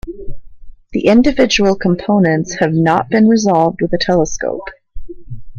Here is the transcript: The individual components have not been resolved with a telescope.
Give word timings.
The 0.93 1.05
individual 1.05 1.75
components 1.75 2.55
have 2.57 2.73
not 2.73 3.09
been 3.09 3.27
resolved 3.27 3.83
with 3.83 3.93
a 3.93 3.99
telescope. 3.99 4.67